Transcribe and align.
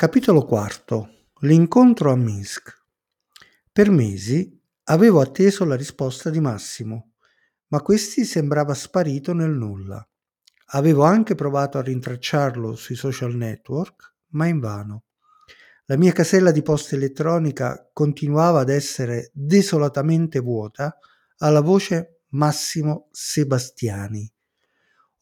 Capitolo 0.00 0.48
IV. 0.50 1.08
L'incontro 1.40 2.10
a 2.10 2.16
Minsk. 2.16 2.74
Per 3.70 3.90
mesi 3.90 4.58
avevo 4.84 5.20
atteso 5.20 5.66
la 5.66 5.76
risposta 5.76 6.30
di 6.30 6.40
Massimo, 6.40 7.16
ma 7.66 7.82
questi 7.82 8.24
sembrava 8.24 8.72
sparito 8.72 9.34
nel 9.34 9.50
nulla. 9.50 10.02
Avevo 10.68 11.02
anche 11.02 11.34
provato 11.34 11.76
a 11.76 11.82
rintracciarlo 11.82 12.76
sui 12.76 12.94
social 12.94 13.34
network, 13.34 14.14
ma 14.28 14.46
invano. 14.46 15.04
La 15.84 15.98
mia 15.98 16.12
casella 16.12 16.50
di 16.50 16.62
posta 16.62 16.96
elettronica 16.96 17.90
continuava 17.92 18.60
ad 18.60 18.70
essere 18.70 19.30
desolatamente 19.34 20.38
vuota 20.38 20.96
alla 21.40 21.60
voce 21.60 22.22
Massimo 22.28 23.08
Sebastiani. 23.10 24.32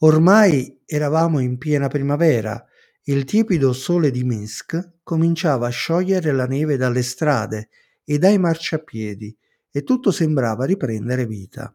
Ormai 0.02 0.82
eravamo 0.86 1.40
in 1.40 1.58
piena 1.58 1.88
primavera 1.88 2.64
il 3.08 3.24
tiepido 3.24 3.72
sole 3.72 4.10
di 4.10 4.22
Minsk 4.22 4.98
cominciava 5.02 5.68
a 5.68 5.70
sciogliere 5.70 6.30
la 6.30 6.46
neve 6.46 6.76
dalle 6.76 7.02
strade 7.02 7.70
e 8.04 8.18
dai 8.18 8.36
marciapiedi 8.38 9.34
e 9.70 9.82
tutto 9.82 10.10
sembrava 10.10 10.66
riprendere 10.66 11.24
vita. 11.24 11.74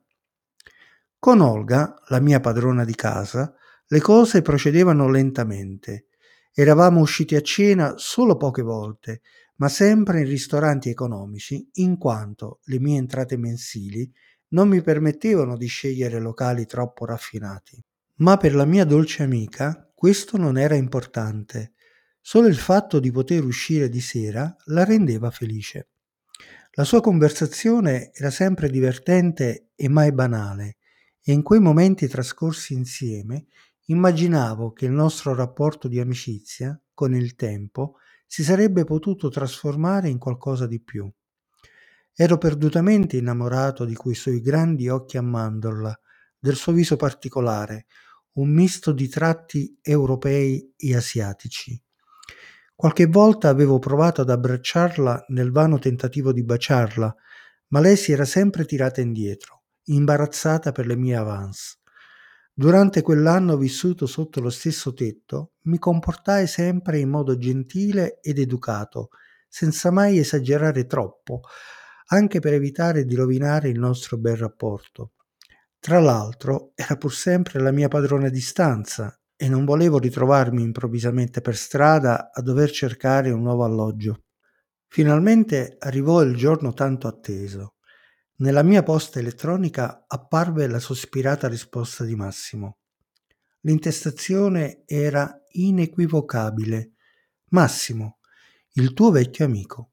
Con 1.18 1.42
Olga, 1.42 1.96
la 2.10 2.20
mia 2.20 2.40
padrona 2.40 2.86
di 2.86 2.94
casa, 2.94 3.52
le 3.88 4.00
cose 4.00 4.44
procedevano 4.44 5.10
lentamente. 5.10 6.06
Eravamo 6.54 7.00
usciti 7.00 7.34
a 7.34 7.42
cena 7.42 7.96
solo 7.98 8.38
poche 8.38 8.62
volte, 8.62 9.22
ma 9.56 9.70
sempre 9.70 10.20
in 10.20 10.28
ristoranti 10.28 10.90
economici, 10.90 11.68
in 11.74 11.98
quanto 11.98 12.60
le 12.66 12.80
mie 12.80 13.00
entrate 13.00 13.38
mensili 13.38 14.08
non 14.50 14.70
mi 14.70 14.84
permettevano 14.84 15.58
di 15.58 15.66
scegliere 15.66 16.20
locali 16.20 16.68
troppo 16.68 17.06
raffinati. 17.06 17.84
Ma 18.18 18.38
per 18.38 18.54
la 18.54 18.66
mia 18.66 18.86
dolce 18.86 19.24
amica 19.24 19.92
questo 19.96 20.38
non 20.38 20.58
era 20.58 20.76
importante, 20.76 21.74
solo 22.22 22.48
il 22.48 22.58
fatto 22.58 23.00
di 23.00 23.12
poter 23.12 23.44
uscire 23.44 23.90
di 23.90 24.02
sera 24.02 24.56
la 24.66 24.84
rendeva 24.84 25.32
felice. 25.32 25.90
La 26.74 26.84
sua 26.84 27.02
conversazione 27.02 28.12
era 28.14 28.30
sempre 28.30 28.70
divertente 28.70 29.70
e 29.76 29.90
mai 29.90 30.12
banale, 30.12 30.78
e 31.24 31.32
in 31.32 31.42
quei 31.42 31.60
momenti 31.60 32.08
trascorsi 32.08 32.74
insieme 32.74 33.46
immaginavo 33.86 34.72
che 34.74 34.86
il 34.86 34.92
nostro 34.92 35.34
rapporto 35.34 35.88
di 35.88 36.00
amicizia, 36.00 36.80
con 36.94 37.16
il 37.16 37.36
tempo, 37.36 37.96
si 38.28 38.44
sarebbe 38.44 38.84
potuto 38.84 39.30
trasformare 39.30 40.10
in 40.10 40.18
qualcosa 40.18 40.68
di 40.68 40.82
più. 40.82 41.12
Ero 42.16 42.38
perdutamente 42.38 43.18
innamorato 43.18 43.86
di 43.86 43.96
quei 43.96 44.16
suoi 44.16 44.42
grandi 44.42 44.88
occhi 44.88 45.18
a 45.18 45.22
mandorla, 45.22 46.00
del 46.44 46.58
suo 46.58 46.74
viso 46.74 46.98
particolare, 46.98 47.86
un 48.34 48.50
misto 48.50 48.92
di 48.92 49.08
tratti 49.08 49.80
europei 49.82 50.74
e 50.76 50.94
asiatici. 50.94 51.82
Qualche 52.76 53.06
volta 53.06 53.48
avevo 53.48 53.80
provato 53.80 54.20
ad 54.20 54.30
abbracciarla 54.30 55.28
nel 55.30 55.52
vano 55.52 55.80
tentativo 55.80 56.34
di 56.34 56.44
baciarla, 56.44 57.16
ma 57.70 57.80
lei 57.80 57.96
si 57.96 58.12
era 58.12 58.26
sempre 58.26 58.66
tirata 58.66 59.00
indietro, 59.00 59.64
imbarazzata 59.84 60.74
per 60.74 60.86
le 60.86 60.98
mie 60.98 61.16
avance. 61.16 61.78
Durante 62.54 63.02
quell'anno 63.02 63.56
vissuto 63.56 64.06
sotto 64.06 64.42
lo 64.42 64.50
stesso 64.50 64.94
tetto, 64.94 65.54
mi 65.62 65.80
comportai 65.80 66.46
sempre 66.46 67.00
in 67.00 67.08
modo 67.08 67.38
gentile 67.38 68.20
ed 68.20 68.38
educato, 68.38 69.12
senza 69.48 69.92
mai 69.92 70.18
esagerare 70.18 70.88
troppo, 70.88 71.40
anche 72.08 72.42
per 72.42 72.52
evitare 72.52 73.06
di 73.06 73.16
rovinare 73.16 73.70
il 73.70 73.80
nostro 73.80 74.18
bel 74.18 74.36
rapporto. 74.36 75.13
Tra 75.84 76.00
l'altro 76.00 76.72
era 76.76 76.96
pur 76.96 77.14
sempre 77.14 77.60
la 77.60 77.72
mia 77.72 77.90
padrona 77.90 78.30
di 78.30 78.40
stanza 78.40 79.20
e 79.36 79.50
non 79.50 79.66
volevo 79.66 80.00
ritrovarmi 80.00 80.62
improvvisamente 80.62 81.42
per 81.42 81.58
strada 81.58 82.32
a 82.32 82.42
dover 82.42 82.72
cercare 82.72 83.32
un 83.32 83.42
nuovo 83.42 83.66
alloggio. 83.66 84.24
Finalmente 84.88 85.76
arrivò 85.80 86.22
il 86.22 86.38
giorno 86.38 86.72
tanto 86.72 87.10
atteso. 87.10 87.74
Nella 88.38 88.64
mia 88.64 88.82
posta 88.82 89.20
elettronica 89.20 90.06
apparve 90.08 90.68
la 90.68 90.80
sospirata 90.80 91.50
risposta 91.50 92.06
di 92.06 92.16
Massimo. 92.16 92.78
L'intestazione 93.64 94.84
era 94.86 95.38
inequivocabile. 95.50 96.94
Massimo, 97.50 98.20
il 98.76 98.94
tuo 98.94 99.12
vecchio 99.12 99.44
amico. 99.44 99.92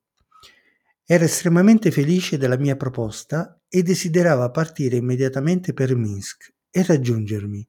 Era 1.04 1.24
estremamente 1.24 1.90
felice 1.90 2.38
della 2.38 2.56
mia 2.56 2.76
proposta 2.76 3.59
e 3.72 3.84
desiderava 3.84 4.50
partire 4.50 4.96
immediatamente 4.96 5.72
per 5.72 5.94
Minsk 5.94 6.52
e 6.70 6.82
raggiungermi. 6.82 7.66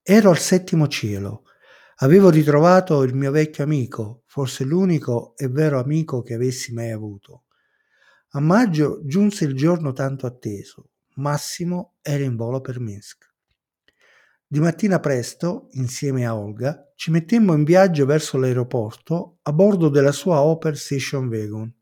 Ero 0.00 0.30
al 0.30 0.38
settimo 0.38 0.86
cielo. 0.86 1.42
Avevo 1.96 2.30
ritrovato 2.30 3.02
il 3.02 3.12
mio 3.12 3.32
vecchio 3.32 3.64
amico, 3.64 4.22
forse 4.26 4.62
l'unico 4.62 5.34
e 5.36 5.48
vero 5.48 5.80
amico 5.80 6.22
che 6.22 6.34
avessi 6.34 6.72
mai 6.72 6.92
avuto. 6.92 7.46
A 8.30 8.40
maggio 8.40 9.00
giunse 9.04 9.44
il 9.46 9.54
giorno 9.54 9.92
tanto 9.92 10.26
atteso. 10.26 10.90
Massimo 11.16 11.94
era 12.02 12.22
in 12.22 12.36
volo 12.36 12.60
per 12.60 12.78
Minsk. 12.78 13.24
Di 14.46 14.60
mattina 14.60 15.00
presto, 15.00 15.66
insieme 15.72 16.24
a 16.24 16.36
Olga, 16.36 16.92
ci 16.94 17.10
mettemmo 17.10 17.52
in 17.54 17.64
viaggio 17.64 18.06
verso 18.06 18.38
l'aeroporto 18.38 19.38
a 19.42 19.52
bordo 19.52 19.88
della 19.88 20.12
sua 20.12 20.40
Opel 20.40 20.76
Station 20.76 21.26
Wagon. 21.26 21.74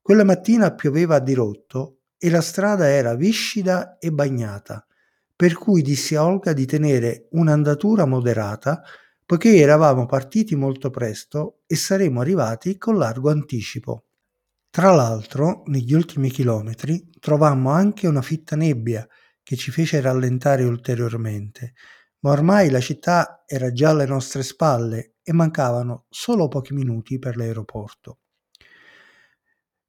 Quella 0.00 0.22
mattina 0.22 0.72
pioveva 0.74 1.16
a 1.16 1.20
dirotto 1.20 2.01
e 2.24 2.30
la 2.30 2.40
strada 2.40 2.86
era 2.86 3.16
viscida 3.16 3.98
e 3.98 4.12
bagnata, 4.12 4.86
per 5.34 5.54
cui 5.54 5.82
dissi 5.82 6.14
a 6.14 6.24
Olga 6.24 6.52
di 6.52 6.66
tenere 6.66 7.26
un'andatura 7.32 8.04
moderata 8.06 8.80
poiché 9.26 9.56
eravamo 9.56 10.06
partiti 10.06 10.54
molto 10.54 10.88
presto 10.90 11.62
e 11.66 11.74
saremmo 11.74 12.20
arrivati 12.20 12.78
con 12.78 12.96
largo 12.96 13.28
anticipo. 13.28 14.04
Tra 14.70 14.92
l'altro, 14.92 15.64
negli 15.66 15.94
ultimi 15.94 16.30
chilometri 16.30 17.10
trovammo 17.18 17.70
anche 17.70 18.06
una 18.06 18.22
fitta 18.22 18.54
nebbia 18.54 19.04
che 19.42 19.56
ci 19.56 19.72
fece 19.72 20.00
rallentare 20.00 20.62
ulteriormente, 20.62 21.72
ma 22.20 22.30
ormai 22.30 22.70
la 22.70 22.80
città 22.80 23.42
era 23.48 23.72
già 23.72 23.90
alle 23.90 24.06
nostre 24.06 24.44
spalle 24.44 25.14
e 25.24 25.32
mancavano 25.32 26.04
solo 26.08 26.46
pochi 26.46 26.72
minuti 26.72 27.18
per 27.18 27.36
l'aeroporto. 27.36 28.18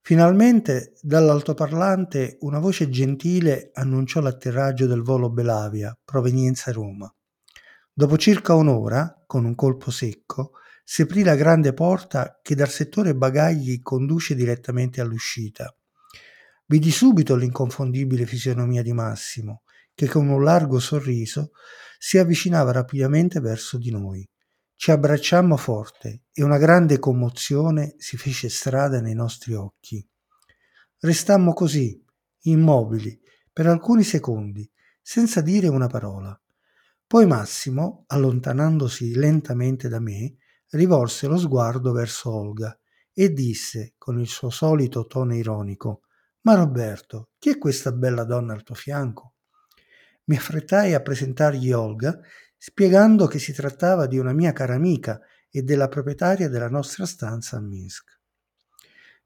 Finalmente 0.05 0.97
dall'altoparlante 1.01 2.35
una 2.41 2.59
voce 2.59 2.89
gentile 2.89 3.69
annunciò 3.71 4.19
l'atterraggio 4.19 4.85
del 4.85 5.01
volo 5.01 5.29
Belavia, 5.29 5.97
provenienza 6.03 6.73
Roma. 6.73 7.09
Dopo 7.93 8.17
circa 8.17 8.53
un'ora, 8.53 9.23
con 9.25 9.45
un 9.45 9.55
colpo 9.55 9.91
secco, 9.91 10.55
si 10.83 11.03
aprì 11.03 11.23
la 11.23 11.35
grande 11.35 11.71
porta 11.71 12.41
che 12.41 12.53
dal 12.53 12.67
settore 12.67 13.15
bagagli 13.15 13.81
conduce 13.81 14.35
direttamente 14.35 14.99
all'uscita. 14.99 15.73
Vidi 16.65 16.91
subito 16.91 17.37
l'inconfondibile 17.37 18.25
fisionomia 18.25 18.81
di 18.81 18.91
Massimo, 18.91 19.63
che 19.95 20.09
con 20.09 20.27
un 20.27 20.43
largo 20.43 20.79
sorriso 20.79 21.51
si 21.97 22.17
avvicinava 22.17 22.73
rapidamente 22.73 23.39
verso 23.39 23.77
di 23.77 23.89
noi. 23.89 24.29
Ci 24.75 24.91
abbracciammo 24.91 25.55
forte 25.55 26.23
e 26.33 26.43
una 26.43 26.57
grande 26.57 26.99
commozione 26.99 27.95
si 27.97 28.17
fece 28.17 28.49
strada 28.49 28.99
nei 28.99 29.13
nostri 29.13 29.53
occhi. 29.53 30.05
Restammo 30.99 31.53
così, 31.53 32.03
immobili, 32.41 33.19
per 33.51 33.67
alcuni 33.67 34.03
secondi, 34.03 34.69
senza 35.01 35.41
dire 35.41 35.67
una 35.67 35.87
parola. 35.87 36.37
Poi 37.05 37.25
Massimo, 37.27 38.05
allontanandosi 38.07 39.13
lentamente 39.13 39.87
da 39.87 39.99
me, 39.99 40.35
rivolse 40.71 41.27
lo 41.27 41.37
sguardo 41.37 41.91
verso 41.91 42.33
Olga 42.33 42.77
e 43.13 43.31
disse 43.31 43.93
con 43.97 44.19
il 44.19 44.27
suo 44.27 44.49
solito 44.49 45.05
tono 45.05 45.35
ironico 45.35 46.01
Ma 46.41 46.55
Roberto, 46.55 47.29
chi 47.37 47.51
è 47.51 47.57
questa 47.57 47.91
bella 47.91 48.23
donna 48.23 48.53
al 48.53 48.63
tuo 48.63 48.75
fianco? 48.75 49.35
Mi 50.25 50.35
affrettai 50.35 50.93
a 50.93 51.01
presentargli 51.01 51.71
Olga 51.71 52.19
spiegando 52.65 53.27
che 53.27 53.39
si 53.39 53.51
trattava 53.51 54.07
di 54.07 54.17
una 54.17 54.31
mia 54.31 54.53
cara 54.53 54.73
amica 54.73 55.19
e 55.49 55.63
della 55.63 55.89
proprietaria 55.89 56.47
della 56.47 56.69
nostra 56.69 57.05
stanza 57.05 57.57
a 57.57 57.59
Minsk. 57.59 58.21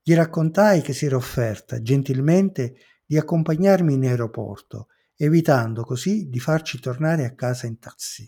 Gli 0.02 0.16
raccontai 0.16 0.82
che 0.82 0.92
si 0.92 1.06
era 1.06 1.18
offerta 1.18 1.80
gentilmente 1.80 2.78
di 3.06 3.16
accompagnarmi 3.16 3.94
in 3.94 4.06
aeroporto, 4.06 4.88
evitando 5.16 5.84
così 5.84 6.30
di 6.30 6.40
farci 6.40 6.80
tornare 6.80 7.26
a 7.26 7.36
casa 7.36 7.68
in 7.68 7.78
taxi. 7.78 8.28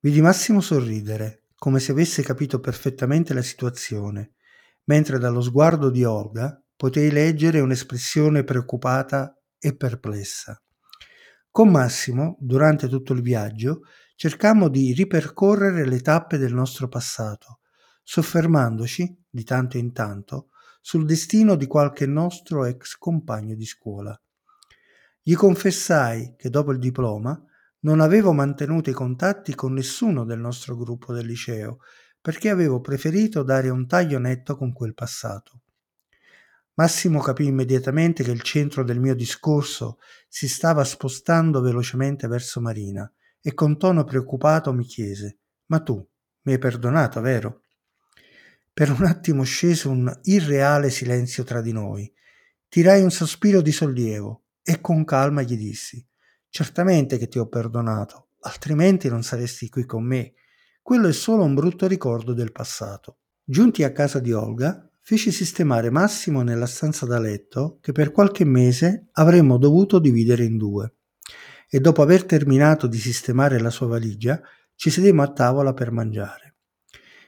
Vidi 0.00 0.22
Massimo 0.22 0.62
sorridere, 0.62 1.48
come 1.54 1.78
se 1.78 1.92
avesse 1.92 2.22
capito 2.22 2.58
perfettamente 2.58 3.34
la 3.34 3.42
situazione, 3.42 4.36
mentre 4.84 5.18
dallo 5.18 5.42
sguardo 5.42 5.90
di 5.90 6.04
Olga 6.04 6.58
potei 6.74 7.10
leggere 7.10 7.60
un'espressione 7.60 8.44
preoccupata 8.44 9.38
e 9.58 9.76
perplessa. 9.76 10.58
Con 11.50 11.68
Massimo, 11.68 12.38
durante 12.40 12.88
tutto 12.88 13.12
il 13.12 13.20
viaggio, 13.20 13.82
cercammo 14.14 14.68
di 14.68 14.92
ripercorrere 14.92 15.86
le 15.86 16.00
tappe 16.00 16.38
del 16.38 16.54
nostro 16.54 16.88
passato, 16.88 17.60
soffermandoci, 18.02 19.24
di 19.28 19.44
tanto 19.44 19.78
in 19.78 19.92
tanto, 19.92 20.48
sul 20.80 21.04
destino 21.04 21.54
di 21.54 21.66
qualche 21.66 22.06
nostro 22.06 22.64
ex 22.64 22.96
compagno 22.96 23.54
di 23.54 23.64
scuola. 23.64 24.20
Gli 25.22 25.34
confessai 25.34 26.34
che 26.36 26.50
dopo 26.50 26.72
il 26.72 26.78
diploma 26.78 27.40
non 27.80 28.00
avevo 28.00 28.32
mantenuto 28.32 28.90
i 28.90 28.94
contatti 28.94 29.54
con 29.54 29.72
nessuno 29.72 30.24
del 30.24 30.38
nostro 30.38 30.76
gruppo 30.76 31.12
del 31.12 31.26
liceo, 31.26 31.78
perché 32.20 32.50
avevo 32.50 32.80
preferito 32.80 33.42
dare 33.42 33.68
un 33.68 33.86
taglio 33.86 34.18
netto 34.18 34.56
con 34.56 34.72
quel 34.72 34.94
passato. 34.94 35.60
Massimo 36.74 37.20
capì 37.20 37.46
immediatamente 37.46 38.22
che 38.22 38.30
il 38.30 38.42
centro 38.42 38.84
del 38.84 39.00
mio 39.00 39.14
discorso 39.14 39.98
si 40.28 40.48
stava 40.48 40.84
spostando 40.84 41.60
velocemente 41.60 42.26
verso 42.28 42.60
Marina 42.60 43.12
e 43.42 43.54
con 43.54 43.76
tono 43.76 44.04
preoccupato 44.04 44.72
mi 44.72 44.84
chiese 44.84 45.38
Ma 45.66 45.80
tu 45.80 46.06
mi 46.42 46.52
hai 46.52 46.58
perdonato, 46.58 47.20
vero? 47.20 47.62
Per 48.72 48.90
un 48.90 49.04
attimo 49.04 49.42
scese 49.42 49.88
un 49.88 50.10
irreale 50.22 50.88
silenzio 50.88 51.44
tra 51.44 51.60
di 51.60 51.72
noi. 51.72 52.10
Tirai 52.68 53.02
un 53.02 53.10
sospiro 53.10 53.60
di 53.60 53.70
sollievo 53.70 54.44
e 54.62 54.80
con 54.80 55.04
calma 55.04 55.42
gli 55.42 55.56
dissi 55.56 56.04
Certamente 56.48 57.18
che 57.18 57.28
ti 57.28 57.38
ho 57.38 57.48
perdonato, 57.48 58.28
altrimenti 58.40 59.08
non 59.08 59.22
saresti 59.22 59.68
qui 59.68 59.84
con 59.84 60.04
me. 60.04 60.34
Quello 60.82 61.08
è 61.08 61.12
solo 61.12 61.44
un 61.44 61.54
brutto 61.54 61.86
ricordo 61.86 62.34
del 62.34 62.52
passato. 62.52 63.18
Giunti 63.42 63.84
a 63.84 63.92
casa 63.92 64.18
di 64.18 64.32
Olga, 64.32 64.86
feci 65.00 65.30
sistemare 65.32 65.90
Massimo 65.90 66.42
nella 66.42 66.66
stanza 66.66 67.06
da 67.06 67.18
letto 67.18 67.78
che 67.80 67.92
per 67.92 68.12
qualche 68.12 68.44
mese 68.44 69.08
avremmo 69.12 69.56
dovuto 69.56 69.98
dividere 69.98 70.44
in 70.44 70.58
due. 70.58 70.94
E 71.74 71.80
dopo 71.80 72.02
aver 72.02 72.26
terminato 72.26 72.86
di 72.86 72.98
sistemare 72.98 73.58
la 73.58 73.70
sua 73.70 73.86
valigia, 73.86 74.38
ci 74.74 74.90
sedemmo 74.90 75.22
a 75.22 75.32
tavola 75.32 75.72
per 75.72 75.90
mangiare. 75.90 76.56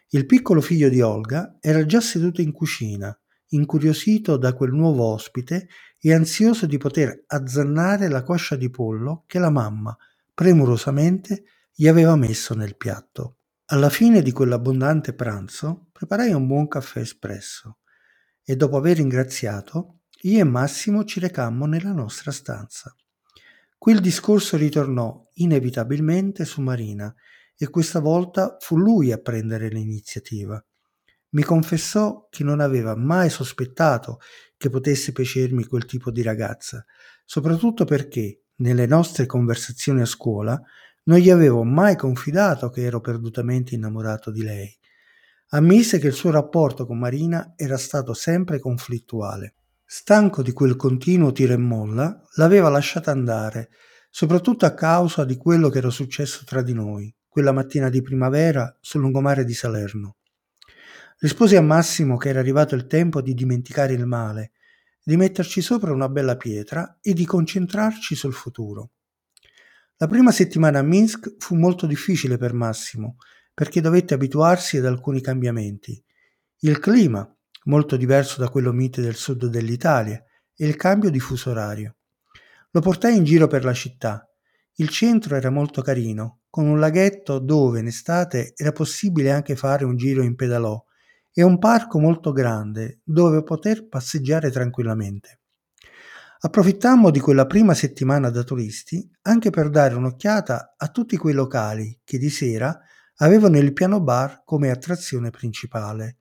Il 0.08 0.26
piccolo 0.26 0.61
figlio 0.61 0.91
di 0.91 1.00
Olga 1.00 1.56
era 1.62 1.87
già 1.87 2.02
seduto 2.02 2.43
in 2.43 2.52
cucina, 2.52 3.19
incuriosito 3.49 4.37
da 4.37 4.52
quel 4.52 4.73
nuovo 4.73 5.05
ospite 5.05 5.69
e 5.99 6.12
ansioso 6.12 6.67
di 6.67 6.76
poter 6.76 7.25
azzannare 7.26 8.08
la 8.08 8.23
coscia 8.23 8.55
di 8.55 8.69
pollo 8.69 9.25
che 9.26 9.38
la 9.38 9.49
mamma, 9.49 9.96
premurosamente, 10.35 11.44
gli 11.73 11.88
aveva 11.88 12.14
messo 12.14 12.55
nel 12.55 12.76
piatto. 12.76 13.38
Alla 13.69 13.88
fine 13.88 14.20
di 14.20 14.31
quell'abbondante 14.31 15.14
pranzo 15.14 15.87
preparai 15.90 16.35
un 16.35 16.47
buon 16.47 16.69
caffè 16.69 17.00
espresso 17.00 17.79
e 18.44 18.56
dopo 18.56 18.76
aver 18.76 18.99
ringraziato, 18.99 20.00
io 20.20 20.38
e 20.38 20.44
Massimo 20.44 21.05
ci 21.05 21.19
recammo 21.19 21.64
nella 21.64 21.93
nostra 21.93 22.31
stanza. 22.31 22.94
Qui 23.85 23.93
il 23.93 24.01
discorso 24.01 24.57
ritornò 24.57 25.29
inevitabilmente 25.35 26.47
su 26.47 26.63
Marina 26.63 27.15
e 27.55 27.69
questa 27.69 28.01
volta 28.01 28.57
fu 28.59 28.79
lui 28.79 29.13
a 29.13 29.19
prendere 29.19 29.69
l'iniziativa. 29.69 30.59
Mi 31.33 31.43
confessò 31.43 32.27
che 32.31 32.45
non 32.45 32.61
aveva 32.61 32.97
mai 32.97 33.29
sospettato 33.29 34.21
che 34.57 34.71
potesse 34.71 35.13
piacermi 35.13 35.67
quel 35.67 35.85
tipo 35.85 36.11
di 36.11 36.23
ragazza, 36.23 36.83
soprattutto 37.27 37.85
perché, 37.85 38.45
nelle 38.61 38.87
nostre 38.87 39.27
conversazioni 39.27 40.01
a 40.01 40.07
scuola, 40.07 40.59
non 41.03 41.19
gli 41.19 41.29
avevo 41.29 41.63
mai 41.63 41.95
confidato 41.95 42.71
che 42.71 42.85
ero 42.85 43.03
perdutamente 43.03 43.75
innamorato 43.75 44.31
di 44.31 44.43
lei. 44.43 44.75
Ammise 45.49 45.99
che 45.99 46.07
il 46.07 46.15
suo 46.15 46.31
rapporto 46.31 46.87
con 46.87 46.99
Marina 46.99 47.53
era 47.55 47.77
stato 47.77 48.15
sempre 48.15 48.59
conflittuale. 48.61 49.57
Stanco 49.87 50.43
di 50.43 50.53
quel 50.53 50.77
continuo 50.77 51.33
tira 51.33 51.53
e 51.53 51.59
molla, 51.59 52.21
l'aveva 52.37 52.69
lasciata 52.69 53.11
andare, 53.11 53.71
soprattutto 54.11 54.65
a 54.65 54.73
causa 54.75 55.25
di 55.25 55.37
quello 55.37 55.69
che 55.69 55.79
era 55.79 55.91
successo 55.91 56.45
tra 56.45 56.63
di 56.63 56.73
noi, 56.73 57.15
quella 57.29 57.53
mattina 57.53 57.89
di 57.91 58.01
primavera 58.01 58.77
sul 58.81 59.03
lungomare 59.03 59.45
di 59.45 59.55
Salerno. 59.55 60.17
Risposi 61.19 61.57
a 61.57 61.63
Massimo 61.63 62.17
che 62.17 62.31
era 62.31 62.41
arrivato 62.41 62.75
il 62.75 62.87
tempo 62.87 63.21
di 63.21 63.35
dimenticare 63.35 63.93
il 63.93 64.07
male, 64.07 64.53
di 65.03 65.17
metterci 65.17 65.61
sopra 65.61 65.93
una 65.93 66.09
bella 66.09 66.37
pietra 66.37 66.99
e 67.01 67.13
di 67.13 67.27
concentrarci 67.27 68.15
sul 68.15 68.33
futuro. 68.33 68.93
La 69.97 70.07
prima 70.07 70.33
settimana 70.33 70.79
a 70.79 70.83
Minsk 70.83 71.35
fu 71.39 71.57
molto 71.57 71.87
difficile 71.87 72.37
per 72.37 72.53
Massimo, 72.53 73.17
perché 73.53 73.81
dovette 73.81 74.15
abituarsi 74.15 74.79
ad 74.79 74.87
alcuni 74.87 75.21
cambiamenti. 75.21 76.03
Il 76.61 76.79
clima, 76.79 77.34
molto 77.64 77.96
diverso 77.96 78.40
da 78.40 78.49
quello 78.49 78.72
mite 78.72 79.00
del 79.00 79.14
sud 79.14 79.46
dell'Italia, 79.46 80.22
e 80.56 80.66
il 80.66 80.76
cambio 80.76 81.11
di 81.11 81.20
fuso 81.20 81.50
orario. 81.50 81.96
Lo 82.70 82.81
portai 82.81 83.16
in 83.16 83.25
giro 83.25 83.46
per 83.46 83.64
la 83.64 83.75
città. 83.75 84.28
Il 84.75 84.88
centro 84.88 85.37
era 85.37 85.50
molto 85.50 85.82
carino, 85.82 86.40
con 86.49 86.66
un 86.66 86.78
laghetto 86.78 87.38
dove 87.38 87.81
in 87.81 87.87
estate 87.87 88.52
era 88.56 88.72
possibile 88.72 89.31
anche 89.31 89.56
fare 89.56 89.84
un 89.84 89.96
giro 89.96 90.22
in 90.22 90.34
pedalò 90.37 90.82
e 91.32 91.43
un 91.43 91.58
parco 91.58 91.99
molto 91.99 92.32
grande 92.32 93.00
dove 93.02 93.43
poter 93.43 93.88
passeggiare 93.88 94.50
tranquillamente. 94.50 95.40
Approfittammo 96.38 97.11
di 97.11 97.19
quella 97.19 97.46
prima 97.46 97.75
settimana 97.75 98.31
da 98.31 98.43
turisti 98.43 99.08
anche 99.22 99.50
per 99.50 99.70
dare 99.70 99.94
un'occhiata 99.94 100.75
a 100.76 100.88
tutti 100.88 101.16
quei 101.16 101.34
locali 101.34 102.00
che 102.05 102.19
di 102.19 102.31
sera 102.31 102.78
avevano 103.16 103.58
il 103.58 103.72
piano 103.72 104.00
bar 104.00 104.43
come 104.44 104.70
attrazione 104.70 105.31
principale. 105.31 106.19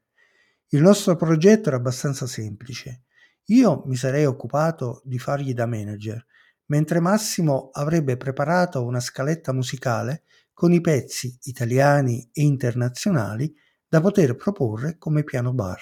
Il 0.74 0.82
nostro 0.82 1.16
progetto 1.16 1.68
era 1.68 1.78
abbastanza 1.78 2.26
semplice. 2.26 3.04
Io 3.50 3.84
mi 3.86 3.96
sarei 3.96 4.26
occupato 4.26 5.04
di 5.06 5.20
fargli 5.20 5.54
da 5.54 5.68
manager, 5.68 6.26
mentre 6.66 7.00
Massimo 7.00 7.70
avrebbe 7.72 8.18
preparato 8.18 8.84
una 8.84 9.00
scaletta 9.00 9.54
musicale 9.54 10.24
con 10.52 10.74
i 10.74 10.82
pezzi 10.82 11.38
italiani 11.44 12.28
e 12.34 12.42
internazionali 12.42 13.54
da 13.88 14.02
poter 14.02 14.36
proporre 14.36 14.98
come 14.98 15.24
piano 15.24 15.54
bar. 15.54 15.80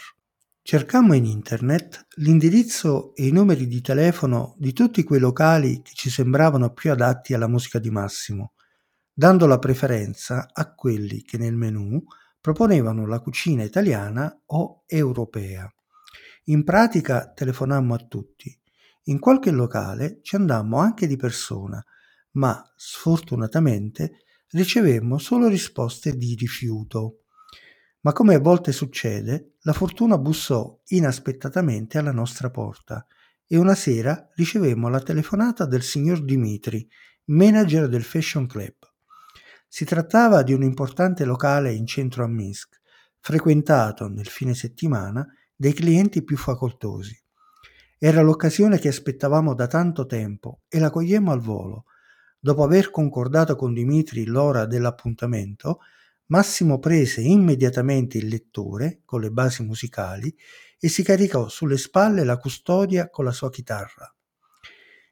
Cercammo 0.61 1.13
in 1.13 1.23
internet 1.23 2.07
l'indirizzo 2.17 3.15
e 3.15 3.27
i 3.27 3.31
numeri 3.31 3.67
di 3.67 3.79
telefono 3.79 4.55
di 4.57 4.73
tutti 4.73 5.03
quei 5.03 5.21
locali 5.21 5.81
che 5.81 5.91
ci 5.93 6.09
sembravano 6.09 6.73
più 6.73 6.91
adatti 6.91 7.33
alla 7.33 7.47
musica 7.47 7.79
di 7.79 7.89
Massimo, 7.89 8.55
dando 9.13 9.45
la 9.45 9.57
preferenza 9.57 10.49
a 10.51 10.73
quelli 10.73 11.21
che 11.21 11.37
nel 11.37 11.55
menù 11.55 12.03
proponevano 12.41 13.05
la 13.05 13.19
cucina 13.19 13.63
italiana 13.63 14.41
o 14.47 14.83
europea. 14.87 15.71
In 16.45 16.63
pratica 16.63 17.31
telefonammo 17.31 17.93
a 17.93 18.05
tutti. 18.07 18.59
In 19.05 19.19
qualche 19.19 19.51
locale 19.51 20.19
ci 20.23 20.35
andammo 20.35 20.79
anche 20.79 21.05
di 21.05 21.15
persona, 21.15 21.83
ma 22.31 22.61
sfortunatamente 22.75 24.23
ricevemmo 24.49 25.19
solo 25.19 25.47
risposte 25.47 26.17
di 26.17 26.35
rifiuto. 26.35 27.25
Ma 28.01 28.13
come 28.13 28.35
a 28.35 28.39
volte 28.39 28.71
succede, 28.71 29.53
la 29.61 29.73
fortuna 29.73 30.17
bussò 30.17 30.79
inaspettatamente 30.87 31.99
alla 31.99 32.11
nostra 32.11 32.49
porta 32.49 33.05
e 33.45 33.57
una 33.57 33.75
sera 33.75 34.29
ricevemmo 34.33 34.89
la 34.89 35.01
telefonata 35.01 35.65
del 35.65 35.83
signor 35.83 36.23
Dimitri, 36.23 36.87
manager 37.25 37.87
del 37.87 38.03
Fashion 38.03 38.47
Club. 38.47 38.90
Si 39.73 39.85
trattava 39.85 40.43
di 40.43 40.51
un 40.51 40.63
importante 40.63 41.23
locale 41.23 41.71
in 41.71 41.87
centro 41.87 42.25
a 42.25 42.27
Minsk, 42.27 42.81
frequentato 43.21 44.09
nel 44.09 44.27
fine 44.27 44.53
settimana 44.53 45.25
dai 45.55 45.71
clienti 45.71 46.25
più 46.25 46.35
facoltosi. 46.35 47.17
Era 47.97 48.21
l'occasione 48.21 48.79
che 48.79 48.89
aspettavamo 48.89 49.55
da 49.55 49.67
tanto 49.67 50.05
tempo 50.05 50.63
e 50.67 50.77
la 50.77 50.89
cogliemmo 50.89 51.31
al 51.31 51.39
volo. 51.39 51.85
Dopo 52.37 52.63
aver 52.63 52.91
concordato 52.91 53.55
con 53.55 53.73
Dimitri 53.73 54.25
l'ora 54.25 54.65
dell'appuntamento, 54.65 55.79
Massimo 56.25 56.77
prese 56.79 57.21
immediatamente 57.21 58.17
il 58.17 58.27
lettore 58.27 59.03
con 59.05 59.21
le 59.21 59.31
basi 59.31 59.63
musicali 59.63 60.35
e 60.77 60.89
si 60.89 61.01
caricò 61.01 61.47
sulle 61.47 61.77
spalle 61.77 62.25
la 62.25 62.35
custodia 62.35 63.09
con 63.09 63.23
la 63.23 63.31
sua 63.31 63.49
chitarra. 63.49 64.13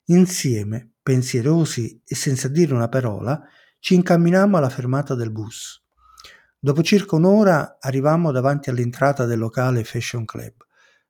Insieme, 0.07 0.95
pensierosi 1.01 2.01
e 2.05 2.13
senza 2.13 2.49
dire 2.49 2.73
una 2.73 2.89
parola, 2.89 3.41
ci 3.79 3.95
incamminammo 3.95 4.57
alla 4.57 4.69
fermata 4.69 5.15
del 5.15 5.31
bus. 5.31 5.81
Dopo 6.59 6.83
circa 6.83 7.15
un'ora 7.15 7.77
arrivammo 7.79 8.31
davanti 8.31 8.69
all'entrata 8.69 9.25
del 9.25 9.39
locale 9.39 9.83
Fashion 9.85 10.25
Club, 10.25 10.53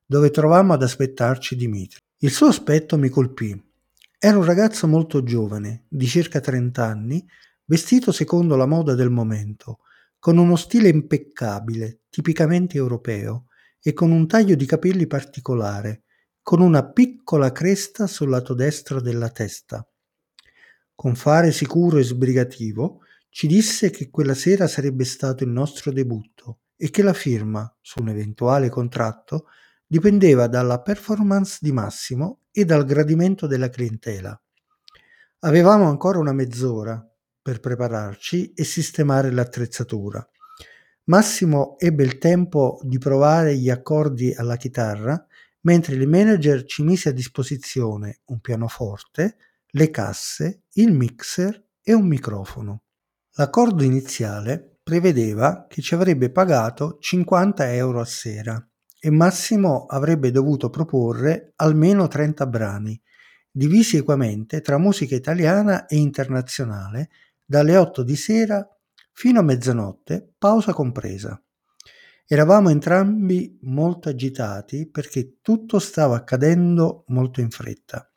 dove 0.06 0.30
trovammo 0.30 0.72
ad 0.72 0.82
aspettarci 0.82 1.56
Dimitri. 1.56 1.98
Il 2.18 2.30
suo 2.30 2.46
aspetto 2.46 2.96
mi 2.96 3.08
colpì. 3.08 3.60
Era 4.18 4.38
un 4.38 4.44
ragazzo 4.44 4.86
molto 4.86 5.22
giovane, 5.22 5.84
di 5.88 6.06
circa 6.06 6.40
30 6.40 6.84
anni, 6.84 7.26
vestito 7.64 8.12
secondo 8.12 8.54
la 8.54 8.66
moda 8.66 8.94
del 8.94 9.10
momento, 9.10 9.78
con 10.18 10.36
uno 10.36 10.54
stile 10.56 10.88
impeccabile, 10.88 12.02
tipicamente 12.10 12.76
europeo, 12.76 13.46
e 13.82 13.92
con 13.92 14.10
un 14.10 14.26
taglio 14.28 14.54
di 14.54 14.66
capelli 14.66 15.06
particolare, 15.06 16.02
con 16.42 16.60
una 16.60 16.84
piccola 16.84 17.50
cresta 17.50 18.06
sul 18.06 18.28
lato 18.28 18.54
destro 18.54 19.00
della 19.00 19.30
testa. 19.30 19.84
Con 21.00 21.14
fare 21.14 21.50
sicuro 21.50 21.96
e 21.96 22.02
sbrigativo, 22.02 23.00
ci 23.30 23.46
disse 23.46 23.88
che 23.88 24.10
quella 24.10 24.34
sera 24.34 24.66
sarebbe 24.66 25.04
stato 25.04 25.44
il 25.44 25.48
nostro 25.48 25.90
debutto 25.92 26.58
e 26.76 26.90
che 26.90 27.02
la 27.02 27.14
firma 27.14 27.74
su 27.80 28.02
un 28.02 28.10
eventuale 28.10 28.68
contratto 28.68 29.46
dipendeva 29.86 30.46
dalla 30.46 30.82
performance 30.82 31.56
di 31.62 31.72
Massimo 31.72 32.40
e 32.50 32.66
dal 32.66 32.84
gradimento 32.84 33.46
della 33.46 33.70
clientela. 33.70 34.38
Avevamo 35.38 35.88
ancora 35.88 36.18
una 36.18 36.34
mezz'ora 36.34 37.02
per 37.40 37.60
prepararci 37.60 38.52
e 38.52 38.62
sistemare 38.62 39.30
l'attrezzatura. 39.30 40.22
Massimo 41.04 41.78
ebbe 41.78 42.04
il 42.04 42.18
tempo 42.18 42.78
di 42.82 42.98
provare 42.98 43.56
gli 43.56 43.70
accordi 43.70 44.34
alla 44.34 44.56
chitarra, 44.56 45.26
mentre 45.60 45.94
il 45.94 46.06
manager 46.06 46.62
ci 46.64 46.82
mise 46.82 47.08
a 47.08 47.12
disposizione 47.12 48.20
un 48.26 48.40
pianoforte, 48.40 49.36
le 49.72 49.90
casse, 49.90 50.64
il 50.74 50.92
mixer 50.92 51.64
e 51.82 51.92
un 51.92 52.06
microfono. 52.06 52.82
L'accordo 53.34 53.84
iniziale 53.84 54.78
prevedeva 54.82 55.66
che 55.68 55.82
ci 55.82 55.94
avrebbe 55.94 56.30
pagato 56.30 56.98
50 56.98 57.72
euro 57.74 58.00
a 58.00 58.04
sera 58.04 58.64
e 58.98 59.10
Massimo 59.10 59.86
avrebbe 59.86 60.30
dovuto 60.30 60.68
proporre 60.68 61.52
almeno 61.56 62.06
30 62.06 62.46
brani, 62.46 63.00
divisi 63.50 63.96
equamente 63.96 64.60
tra 64.60 64.78
musica 64.78 65.14
italiana 65.14 65.86
e 65.86 65.96
internazionale, 65.96 67.08
dalle 67.46 67.76
8 67.76 68.02
di 68.02 68.16
sera 68.16 68.66
fino 69.12 69.40
a 69.40 69.42
mezzanotte, 69.42 70.34
pausa 70.36 70.72
compresa. 70.72 71.40
Eravamo 72.26 72.70
entrambi 72.70 73.58
molto 73.62 74.08
agitati 74.08 74.88
perché 74.88 75.38
tutto 75.40 75.78
stava 75.78 76.16
accadendo 76.16 77.04
molto 77.08 77.40
in 77.40 77.50
fretta. 77.50 78.09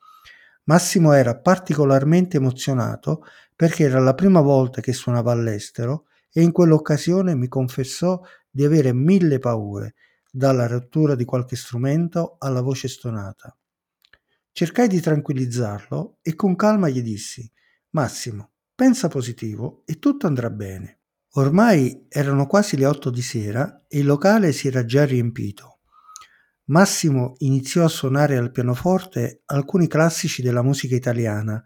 Massimo 0.64 1.12
era 1.12 1.36
particolarmente 1.36 2.38
emozionato 2.38 3.24
perché 3.54 3.84
era 3.84 4.00
la 4.00 4.14
prima 4.14 4.40
volta 4.40 4.80
che 4.80 4.92
suonava 4.92 5.30
all'estero 5.32 6.06
e 6.32 6.42
in 6.42 6.52
quell'occasione 6.52 7.34
mi 7.34 7.48
confessò 7.48 8.20
di 8.50 8.64
avere 8.64 8.92
mille 8.92 9.38
paure, 9.38 9.94
dalla 10.30 10.66
rottura 10.66 11.14
di 11.14 11.24
qualche 11.24 11.54
strumento 11.54 12.36
alla 12.38 12.60
voce 12.60 12.88
stonata. 12.88 13.56
Cercai 14.50 14.88
di 14.88 15.00
tranquillizzarlo 15.00 16.18
e 16.22 16.34
con 16.34 16.56
calma 16.56 16.88
gli 16.88 17.02
dissi 17.02 17.48
Massimo, 17.90 18.50
pensa 18.74 19.08
positivo 19.08 19.82
e 19.84 19.98
tutto 19.98 20.26
andrà 20.26 20.50
bene. 20.50 21.00
Ormai 21.34 22.06
erano 22.08 22.46
quasi 22.46 22.76
le 22.76 22.86
otto 22.86 23.10
di 23.10 23.22
sera 23.22 23.84
e 23.86 23.98
il 23.98 24.06
locale 24.06 24.52
si 24.52 24.66
era 24.66 24.84
già 24.84 25.04
riempito. 25.04 25.73
Massimo 26.66 27.34
iniziò 27.40 27.84
a 27.84 27.88
suonare 27.88 28.38
al 28.38 28.50
pianoforte 28.50 29.42
alcuni 29.46 29.86
classici 29.86 30.40
della 30.40 30.62
musica 30.62 30.94
italiana, 30.94 31.62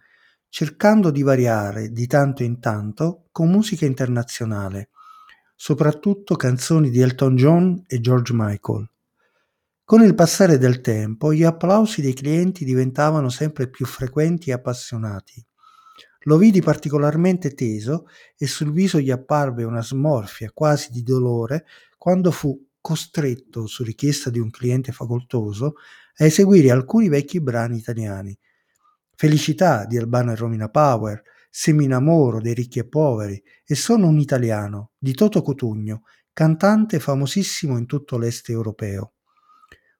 cercando 0.48 1.12
di 1.12 1.22
variare 1.22 1.90
di 1.92 2.08
tanto 2.08 2.42
in 2.42 2.58
tanto 2.58 3.28
con 3.30 3.48
musica 3.48 3.86
internazionale, 3.86 4.88
soprattutto 5.54 6.34
canzoni 6.34 6.90
di 6.90 7.00
Elton 7.00 7.36
John 7.36 7.84
e 7.86 8.00
George 8.00 8.32
Michael. 8.34 8.90
Con 9.84 10.02
il 10.02 10.16
passare 10.16 10.58
del 10.58 10.80
tempo 10.80 11.32
gli 11.32 11.44
applausi 11.44 12.02
dei 12.02 12.12
clienti 12.12 12.64
diventavano 12.64 13.28
sempre 13.28 13.68
più 13.68 13.86
frequenti 13.86 14.50
e 14.50 14.54
appassionati. 14.54 15.46
Lo 16.22 16.36
vidi 16.38 16.60
particolarmente 16.60 17.54
teso 17.54 18.06
e 18.36 18.48
sul 18.48 18.72
viso 18.72 18.98
gli 18.98 19.12
apparve 19.12 19.62
una 19.62 19.80
smorfia 19.80 20.50
quasi 20.52 20.90
di 20.90 21.04
dolore 21.04 21.66
quando 21.96 22.32
fu 22.32 22.67
costretto, 22.88 23.66
su 23.66 23.82
richiesta 23.82 24.30
di 24.30 24.38
un 24.38 24.48
cliente 24.48 24.92
facoltoso, 24.92 25.74
a 26.16 26.24
eseguire 26.24 26.70
alcuni 26.70 27.10
vecchi 27.10 27.38
brani 27.38 27.76
italiani. 27.76 28.34
Felicità 29.14 29.84
di 29.84 29.98
Albano 29.98 30.32
e 30.32 30.36
Romina 30.36 30.70
Power, 30.70 31.22
Se 31.50 31.70
mi 31.72 31.84
innamoro 31.84 32.40
dei 32.40 32.54
ricchi 32.54 32.78
e 32.78 32.88
poveri 32.88 33.42
e 33.66 33.74
Sono 33.74 34.06
un 34.06 34.18
italiano 34.18 34.92
di 34.96 35.12
Toto 35.12 35.42
Cotugno, 35.42 36.04
cantante 36.32 36.98
famosissimo 36.98 37.76
in 37.76 37.84
tutto 37.84 38.16
l'est 38.16 38.48
europeo. 38.48 39.12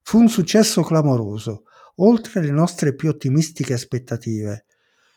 Fu 0.01 0.19
un 0.19 0.31
successo 0.31 0.83
clamoroso, 0.83 1.65
oltre 1.97 2.41
le 2.41 2.53
nostre 2.53 2.95
più 2.95 3.11
ottimistiche 3.11 3.75
aspettative. 3.75 4.65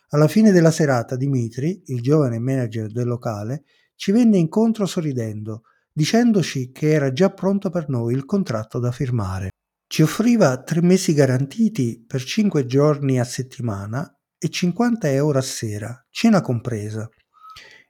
Alla 0.09 0.27
fine 0.27 0.51
della 0.51 0.71
serata 0.71 1.15
Dimitri, 1.15 1.83
il 1.85 2.01
giovane 2.01 2.37
manager 2.37 2.91
del 2.91 3.07
locale, 3.07 3.63
ci 3.95 4.11
venne 4.11 4.37
incontro 4.37 4.85
sorridendo, 4.85 5.61
dicendoci 5.93 6.71
che 6.71 6.91
era 6.91 7.11
già 7.11 7.31
pronto 7.31 7.69
per 7.69 7.89
noi 7.89 8.13
il 8.13 8.25
contratto 8.25 8.79
da 8.79 8.91
firmare. 8.91 9.49
Ci 9.87 10.01
offriva 10.01 10.61
tre 10.63 10.81
mesi 10.81 11.13
garantiti 11.13 12.03
per 12.05 12.23
cinque 12.23 12.65
giorni 12.65 13.19
a 13.19 13.25
settimana 13.25 14.09
e 14.37 14.49
50 14.49 15.11
euro 15.11 15.37
a 15.37 15.41
sera, 15.41 16.05
cena 16.09 16.41
compresa. 16.41 17.09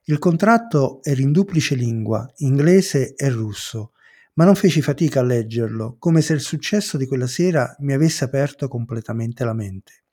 Il 0.05 0.17
contratto 0.17 0.99
era 1.03 1.21
in 1.21 1.31
duplice 1.31 1.75
lingua, 1.75 2.27
inglese 2.37 3.13
e 3.13 3.29
russo, 3.29 3.91
ma 4.33 4.45
non 4.45 4.55
feci 4.55 4.81
fatica 4.81 5.19
a 5.19 5.23
leggerlo, 5.23 5.97
come 5.99 6.21
se 6.21 6.33
il 6.33 6.41
successo 6.41 6.97
di 6.97 7.05
quella 7.05 7.27
sera 7.27 7.75
mi 7.79 7.93
avesse 7.93 8.23
aperto 8.23 8.67
completamente 8.67 9.45
la 9.45 9.53
mente. 9.53 10.05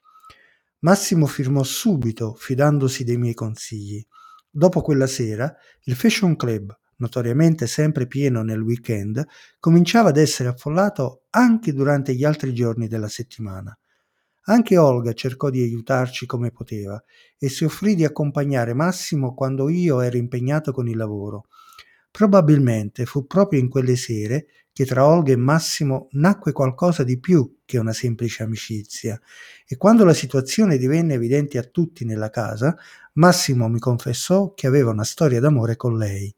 Massimo 0.80 1.26
firmò 1.26 1.62
subito, 1.62 2.34
fidandosi 2.34 3.02
dei 3.02 3.16
miei 3.16 3.34
consigli. 3.34 4.04
Dopo 4.50 4.82
quella 4.82 5.06
sera, 5.06 5.52
il 5.84 5.94
Fashion 5.94 6.36
Club, 6.36 6.76
notoriamente 6.98 7.66
sempre 7.66 8.06
pieno 8.06 8.42
nel 8.42 8.60
weekend, 8.60 9.26
cominciava 9.58 10.10
ad 10.10 10.16
essere 10.16 10.48
affollato 10.48 11.24
anche 11.30 11.72
durante 11.72 12.14
gli 12.14 12.24
altri 12.24 12.54
giorni 12.54 12.86
della 12.86 13.08
settimana. 13.08 13.76
Anche 14.48 14.78
Olga 14.78 15.12
cercò 15.12 15.50
di 15.50 15.60
aiutarci 15.60 16.24
come 16.24 16.50
poteva 16.50 17.02
e 17.36 17.48
si 17.48 17.64
offrì 17.64 17.94
di 17.94 18.04
accompagnare 18.04 18.72
Massimo 18.72 19.34
quando 19.34 19.68
io 19.68 20.00
ero 20.00 20.16
impegnato 20.16 20.72
con 20.72 20.88
il 20.88 20.96
lavoro. 20.96 21.48
Probabilmente 22.10 23.04
fu 23.04 23.26
proprio 23.26 23.60
in 23.60 23.68
quelle 23.68 23.96
sere 23.96 24.46
che 24.72 24.86
tra 24.86 25.06
Olga 25.06 25.32
e 25.32 25.36
Massimo 25.36 26.08
nacque 26.12 26.52
qualcosa 26.52 27.04
di 27.04 27.18
più 27.18 27.58
che 27.64 27.78
una 27.78 27.92
semplice 27.92 28.44
amicizia 28.44 29.20
e 29.66 29.76
quando 29.76 30.04
la 30.04 30.14
situazione 30.14 30.78
divenne 30.78 31.14
evidente 31.14 31.58
a 31.58 31.64
tutti 31.64 32.04
nella 32.04 32.30
casa, 32.30 32.76
Massimo 33.14 33.68
mi 33.68 33.80
confessò 33.80 34.54
che 34.54 34.66
aveva 34.66 34.90
una 34.92 35.04
storia 35.04 35.40
d'amore 35.40 35.76
con 35.76 35.98
lei. 35.98 36.34